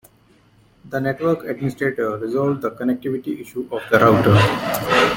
[0.83, 4.99] The network administrator resolved the connectivity issue of the router.